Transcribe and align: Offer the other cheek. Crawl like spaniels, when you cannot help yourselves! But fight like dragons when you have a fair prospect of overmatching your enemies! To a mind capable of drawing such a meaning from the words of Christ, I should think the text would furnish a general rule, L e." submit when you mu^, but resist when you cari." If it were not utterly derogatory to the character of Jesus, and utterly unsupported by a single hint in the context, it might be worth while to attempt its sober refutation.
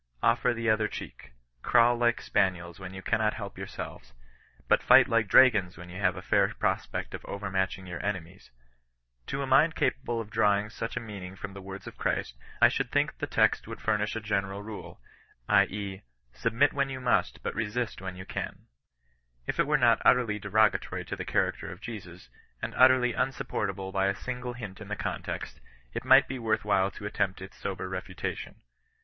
Offer 0.23 0.55
the 0.55 0.67
other 0.67 0.87
cheek. 0.87 1.31
Crawl 1.61 1.95
like 1.95 2.21
spaniels, 2.21 2.79
when 2.79 2.91
you 2.91 3.03
cannot 3.03 3.35
help 3.35 3.55
yourselves! 3.55 4.13
But 4.67 4.81
fight 4.81 5.07
like 5.07 5.27
dragons 5.27 5.77
when 5.77 5.91
you 5.91 5.99
have 6.01 6.15
a 6.15 6.23
fair 6.23 6.47
prospect 6.55 7.13
of 7.13 7.21
overmatching 7.25 7.85
your 7.87 8.03
enemies! 8.03 8.49
To 9.27 9.43
a 9.43 9.45
mind 9.45 9.75
capable 9.75 10.19
of 10.19 10.31
drawing 10.31 10.71
such 10.71 10.97
a 10.97 10.99
meaning 10.99 11.35
from 11.35 11.53
the 11.53 11.61
words 11.61 11.85
of 11.85 11.99
Christ, 11.99 12.35
I 12.59 12.67
should 12.67 12.89
think 12.91 13.19
the 13.19 13.27
text 13.27 13.67
would 13.67 13.79
furnish 13.79 14.15
a 14.15 14.21
general 14.21 14.63
rule, 14.63 14.99
L 15.47 15.65
e." 15.71 16.01
submit 16.41 16.73
when 16.73 16.89
you 16.89 16.99
mu^, 16.99 17.37
but 17.43 17.53
resist 17.53 18.01
when 18.01 18.15
you 18.15 18.25
cari." 18.25 18.57
If 19.45 19.59
it 19.59 19.67
were 19.67 19.77
not 19.77 20.01
utterly 20.03 20.39
derogatory 20.39 21.05
to 21.05 21.15
the 21.15 21.25
character 21.25 21.69
of 21.71 21.79
Jesus, 21.79 22.27
and 22.59 22.73
utterly 22.73 23.13
unsupported 23.13 23.75
by 23.93 24.07
a 24.07 24.15
single 24.15 24.53
hint 24.53 24.81
in 24.81 24.87
the 24.87 24.95
context, 24.95 25.59
it 25.93 26.03
might 26.03 26.27
be 26.27 26.39
worth 26.39 26.65
while 26.65 26.89
to 26.89 27.05
attempt 27.05 27.39
its 27.39 27.55
sober 27.57 27.87
refutation. 27.87 28.63